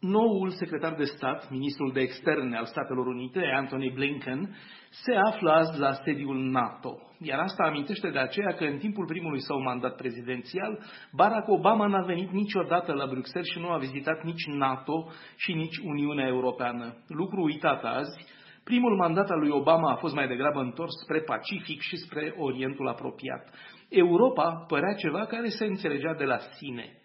Noul 0.00 0.50
secretar 0.50 0.94
de 0.94 1.04
stat, 1.04 1.50
ministrul 1.50 1.92
de 1.92 2.00
externe 2.00 2.56
al 2.56 2.64
Statelor 2.64 3.06
Unite, 3.06 3.40
Anthony 3.54 3.90
Blinken, 3.94 4.56
se 4.90 5.14
află 5.14 5.50
azi 5.50 5.78
la 5.78 5.92
sediul 5.92 6.36
NATO. 6.36 6.98
Iar 7.18 7.38
asta 7.38 7.64
amintește 7.64 8.10
de 8.10 8.18
aceea 8.18 8.54
că 8.54 8.64
în 8.64 8.78
timpul 8.78 9.06
primului 9.06 9.40
său 9.40 9.60
mandat 9.60 9.96
prezidențial, 9.96 10.78
Barack 11.12 11.48
Obama 11.48 11.86
n-a 11.86 12.02
venit 12.02 12.30
niciodată 12.30 12.92
la 12.92 13.06
Bruxelles 13.06 13.50
și 13.50 13.58
nu 13.58 13.70
a 13.70 13.78
vizitat 13.78 14.22
nici 14.22 14.46
NATO 14.46 15.10
și 15.36 15.52
nici 15.52 15.78
Uniunea 15.78 16.26
Europeană. 16.26 17.04
Lucru 17.08 17.42
uitat 17.42 17.84
azi, 17.84 18.26
primul 18.64 18.96
mandat 18.96 19.30
al 19.30 19.38
lui 19.38 19.50
Obama 19.50 19.90
a 19.90 19.96
fost 19.96 20.14
mai 20.14 20.28
degrabă 20.28 20.60
întors 20.60 20.92
spre 21.02 21.20
Pacific 21.20 21.80
și 21.80 21.96
spre 21.96 22.34
Orientul 22.36 22.88
apropiat. 22.88 23.54
Europa 23.88 24.64
părea 24.68 24.94
ceva 24.94 25.26
care 25.26 25.48
se 25.48 25.64
înțelegea 25.64 26.14
de 26.14 26.24
la 26.24 26.38
sine. 26.38 26.98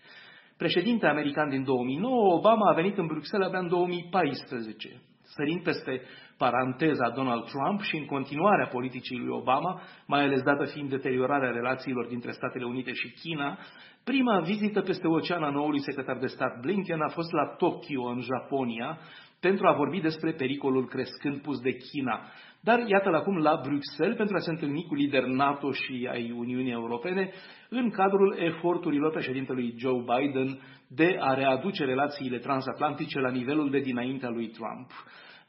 Președinte 0.57 1.05
american 1.07 1.49
din 1.49 1.63
2009, 1.63 2.33
Obama 2.33 2.69
a 2.69 2.73
venit 2.73 2.97
în 2.97 3.05
Bruxelles 3.05 3.47
abia 3.47 3.59
în 3.59 3.67
2014. 3.67 5.01
Sărind 5.35 5.63
peste 5.63 6.01
paranteza 6.43 7.09
Donald 7.09 7.43
Trump 7.43 7.81
și 7.81 7.95
în 7.95 8.05
continuarea 8.05 8.67
politicii 8.67 9.17
lui 9.17 9.35
Obama, 9.41 9.81
mai 10.07 10.23
ales 10.23 10.41
dată 10.41 10.65
fiind 10.65 10.89
deteriorarea 10.89 11.51
relațiilor 11.51 12.05
dintre 12.05 12.31
Statele 12.31 12.65
Unite 12.65 12.93
și 12.93 13.13
China, 13.21 13.57
prima 14.03 14.39
vizită 14.39 14.81
peste 14.81 15.07
ocean 15.07 15.43
a 15.43 15.49
noului 15.49 15.81
secretar 15.81 16.17
de 16.17 16.27
stat 16.27 16.59
Blinken 16.59 17.01
a 17.01 17.09
fost 17.09 17.31
la 17.31 17.45
Tokyo, 17.57 18.03
în 18.03 18.21
Japonia, 18.21 18.97
pentru 19.39 19.67
a 19.67 19.73
vorbi 19.73 19.99
despre 19.99 20.31
pericolul 20.31 20.87
crescând 20.87 21.41
pus 21.41 21.59
de 21.59 21.71
China. 21.71 22.19
Dar 22.59 22.79
iată-l 22.87 23.15
acum 23.15 23.37
la 23.37 23.61
Bruxelles 23.63 24.17
pentru 24.17 24.35
a 24.35 24.39
se 24.39 24.49
întâlni 24.49 24.85
cu 24.87 24.95
lideri 24.95 25.33
NATO 25.33 25.71
și 25.71 26.07
ai 26.11 26.33
Uniunii 26.37 26.71
Europene 26.71 27.31
în 27.69 27.89
cadrul 27.89 28.35
eforturilor 28.39 29.11
președintelui 29.11 29.73
Joe 29.77 30.03
Biden 30.11 30.59
de 30.87 31.17
a 31.19 31.33
readuce 31.33 31.85
relațiile 31.85 32.37
transatlantice 32.37 33.19
la 33.19 33.29
nivelul 33.29 33.69
de 33.69 33.79
dinaintea 33.79 34.29
lui 34.29 34.47
Trump. 34.47 34.89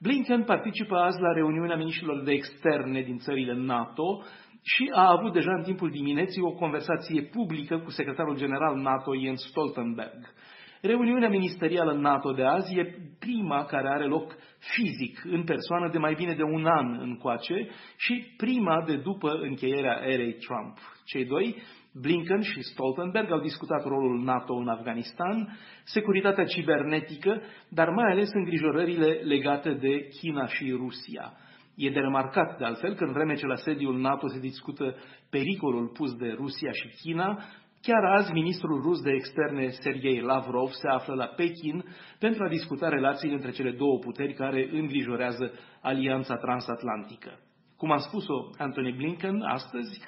Blinken 0.00 0.42
participă 0.42 0.96
azi 0.96 1.20
la 1.20 1.32
reuniunea 1.32 1.76
ministrilor 1.76 2.22
de 2.22 2.32
externe 2.32 3.00
din 3.00 3.18
țările 3.18 3.54
NATO 3.54 4.22
și 4.62 4.90
a 4.94 5.10
avut 5.10 5.32
deja 5.32 5.52
în 5.52 5.62
timpul 5.62 5.90
dimineții 5.90 6.42
o 6.42 6.52
conversație 6.52 7.22
publică 7.22 7.78
cu 7.78 7.90
secretarul 7.90 8.36
general 8.36 8.76
NATO 8.76 9.14
Jens 9.14 9.42
Stoltenberg. 9.48 10.32
Reuniunea 10.80 11.28
ministerială 11.28 11.92
NATO 11.92 12.32
de 12.32 12.44
azi 12.44 12.78
e 12.78 12.94
prima 13.18 13.64
care 13.64 13.88
are 13.88 14.04
loc 14.04 14.32
fizic, 14.58 15.22
în 15.24 15.44
persoană, 15.44 15.88
de 15.92 15.98
mai 15.98 16.14
bine 16.14 16.34
de 16.34 16.42
un 16.42 16.66
an 16.66 16.98
încoace 17.00 17.68
și 17.96 18.34
prima 18.36 18.82
de 18.86 18.96
după 18.96 19.30
încheierea 19.30 20.00
erei 20.06 20.32
Trump. 20.32 20.78
Cei 21.04 21.24
doi 21.24 21.56
Blinken 22.00 22.40
și 22.40 22.62
Stoltenberg 22.62 23.30
au 23.32 23.40
discutat 23.40 23.84
rolul 23.84 24.22
NATO 24.24 24.54
în 24.54 24.68
Afganistan, 24.68 25.58
securitatea 25.84 26.44
cibernetică, 26.44 27.42
dar 27.68 27.88
mai 27.88 28.10
ales 28.10 28.30
îngrijorările 28.32 29.06
legate 29.06 29.72
de 29.72 30.08
China 30.20 30.46
și 30.46 30.70
Rusia. 30.70 31.32
E 31.76 31.90
de 31.90 32.00
remarcat, 32.00 32.58
de 32.58 32.64
altfel, 32.64 32.94
că 32.94 33.04
în 33.04 33.12
vreme 33.12 33.34
ce 33.34 33.46
la 33.46 33.54
sediul 33.54 34.00
NATO 34.00 34.28
se 34.28 34.38
discută 34.40 34.96
pericolul 35.30 35.88
pus 35.88 36.14
de 36.14 36.34
Rusia 36.36 36.70
și 36.70 36.88
China, 37.02 37.38
chiar 37.82 38.04
azi 38.04 38.32
ministrul 38.32 38.82
rus 38.82 39.00
de 39.00 39.10
externe 39.10 39.68
Sergei 39.68 40.20
Lavrov 40.20 40.70
se 40.70 40.88
află 40.88 41.14
la 41.14 41.26
Pekin 41.26 41.84
pentru 42.18 42.44
a 42.44 42.48
discuta 42.48 42.88
relațiile 42.88 43.34
între 43.34 43.50
cele 43.50 43.70
două 43.70 43.98
puteri 43.98 44.34
care 44.34 44.68
îngrijorează 44.72 45.52
alianța 45.80 46.36
transatlantică. 46.36 47.38
Cum 47.76 47.90
a 47.90 47.98
spus-o 47.98 48.50
Anthony 48.58 48.92
Blinken 48.92 49.40
astăzi, 49.40 50.00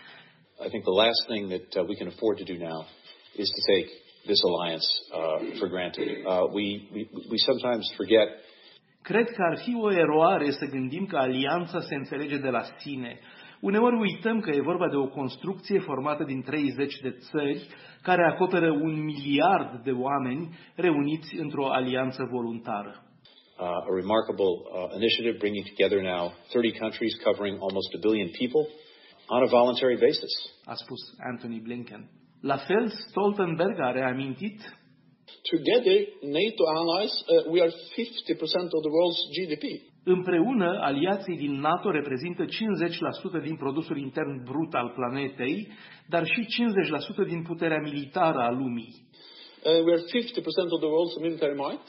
I 0.65 0.69
think 0.71 0.85
the 0.85 0.91
last 0.91 1.23
thing 1.29 1.49
that 1.51 1.77
uh, 1.77 1.85
we 1.89 1.97
can 1.97 2.09
afford 2.09 2.39
to 2.39 2.45
do 2.45 2.57
now 2.59 2.87
is 3.37 3.49
to 3.57 3.63
take 3.75 3.89
this 4.27 4.43
alliance 4.45 4.87
uh, 5.13 5.59
for 5.59 5.69
granted. 5.69 6.27
Uh, 6.27 6.47
we, 6.53 6.89
we, 6.93 7.09
we 7.31 7.39
sometimes 7.39 7.85
forget 7.97 8.29
Cred 9.03 9.29
că 9.31 9.43
ar 9.51 9.59
fi 9.65 9.77
o 9.81 9.93
eroare 9.93 10.51
să 10.51 10.65
gândim 10.71 11.07
că 11.07 11.17
alianța 11.17 11.81
se 11.81 11.95
înțelege 11.95 12.37
de 12.37 12.49
la 12.49 12.63
sine. 12.79 13.19
Uneori 13.61 14.01
uităm 14.01 14.41
că 14.41 14.51
e 14.51 14.61
vorba 14.61 14.89
de 14.89 14.97
o 14.97 15.07
construcție 15.07 15.79
formată 15.79 16.25
din 16.25 16.43
30 16.43 16.95
de 17.03 17.17
țări 17.31 17.67
care 18.03 18.23
acoperă 18.23 18.71
un 18.71 19.05
miliard 19.05 19.85
de 19.85 19.91
oameni 19.91 20.59
reuniți 20.75 21.37
într-o 21.37 21.67
alianță 21.71 22.29
voluntară. 22.31 22.93
Uh, 23.59 23.67
a 23.67 23.95
remarkable 24.01 24.53
uh, 24.55 24.95
initiative 25.01 25.37
bringing 25.39 25.67
together 25.73 26.01
now 26.15 26.33
30 26.53 26.79
countries 26.79 27.15
covering 27.27 27.57
almost 27.67 27.89
a 27.97 27.99
billion 28.07 28.31
people 28.41 28.65
on 29.29 29.43
a 29.43 29.51
voluntary 29.51 29.97
basis. 29.97 30.33
A 30.65 30.75
spus 30.75 31.15
Anthony 31.33 31.61
Blinken. 31.61 32.09
La 32.41 32.57
fel, 32.57 32.89
Stoltenberg 32.89 33.79
a 33.81 33.93
reamintit 33.93 34.61
Together, 35.51 36.07
NATO 36.23 36.65
allies, 36.67 37.13
uh, 37.29 37.51
we 37.51 37.61
are 37.61 37.71
50% 37.71 38.75
of 38.77 38.83
the 38.83 38.91
world's 38.91 39.23
GDP. 39.37 39.65
Împreună, 40.05 40.79
aliații 40.81 41.37
din 41.37 41.61
NATO 41.61 41.91
reprezintă 41.91 42.45
50% 42.45 43.43
din 43.43 43.57
produsul 43.57 43.99
intern 43.99 44.45
brut 44.45 44.75
al 44.75 44.93
planetei, 44.95 45.69
dar 46.09 46.27
și 46.27 46.47
50% 47.25 47.27
din 47.27 47.43
puterea 47.43 47.81
militară 47.81 48.39
a 48.39 48.51
lumii. 48.51 48.95
Uh, 49.65 49.85
we 49.85 49.93
are 49.93 50.03
50% 50.03 50.71
of 50.71 50.81
the 50.81 50.91
world's 50.95 51.21
military 51.21 51.55
might. 51.55 51.87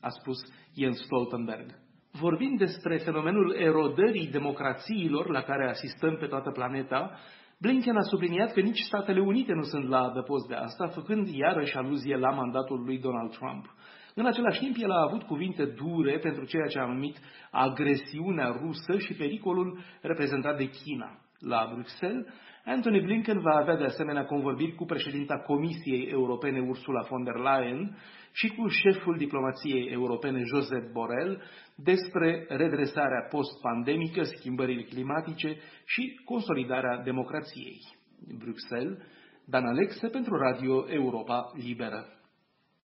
A 0.00 0.08
spus 0.08 0.38
Jens 0.74 0.98
Stoltenberg. 1.04 1.83
Vorbim 2.20 2.56
despre 2.56 2.96
fenomenul 2.96 3.54
erodării 3.58 4.30
democrațiilor 4.30 5.30
la 5.30 5.42
care 5.42 5.68
asistăm 5.68 6.16
pe 6.16 6.26
toată 6.26 6.50
planeta, 6.50 7.18
Blinken 7.60 7.96
a 7.96 8.02
subliniat 8.02 8.52
că 8.52 8.60
nici 8.60 8.78
Statele 8.78 9.20
Unite 9.20 9.52
nu 9.52 9.62
sunt 9.62 9.88
la 9.88 9.98
adăpost 9.98 10.48
de 10.48 10.54
asta, 10.54 10.86
făcând 10.86 11.28
iarăși 11.28 11.76
aluzie 11.76 12.16
la 12.16 12.30
mandatul 12.30 12.82
lui 12.84 12.98
Donald 12.98 13.30
Trump. 13.30 13.74
În 14.14 14.26
același 14.26 14.58
timp, 14.58 14.74
el 14.78 14.90
a 14.90 15.06
avut 15.08 15.22
cuvinte 15.22 15.64
dure 15.64 16.18
pentru 16.18 16.44
ceea 16.44 16.66
ce 16.66 16.78
a 16.78 16.86
numit 16.86 17.16
agresiunea 17.50 18.58
rusă 18.62 18.98
și 18.98 19.14
pericolul 19.14 19.78
reprezentat 20.00 20.56
de 20.56 20.68
China. 20.68 21.18
La 21.38 21.70
Bruxelles, 21.72 22.26
Anthony 22.66 23.00
Blinken 23.00 23.40
va 23.40 23.54
avea 23.54 23.76
de 23.76 23.84
asemenea 23.84 24.24
convorbiri 24.24 24.74
cu 24.74 24.84
președinta 24.84 25.38
Comisiei 25.38 26.08
Europene 26.10 26.60
Ursula 26.60 27.00
von 27.08 27.24
der 27.24 27.34
Leyen 27.34 27.96
și 28.32 28.48
cu 28.48 28.68
șeful 28.68 29.16
diplomației 29.16 29.88
europene 29.88 30.42
Josep 30.44 30.92
Borrell 30.92 31.42
despre 31.74 32.46
redresarea 32.48 33.26
post-pandemică, 33.30 34.22
schimbările 34.22 34.82
climatice 34.82 35.56
și 35.84 36.20
consolidarea 36.24 37.02
democrației. 37.02 37.80
Bruxelles, 38.38 38.98
Dan 39.44 39.66
Alexe 39.66 40.08
pentru 40.08 40.36
Radio 40.36 40.84
Europa 40.88 41.52
Liberă. 41.54 42.06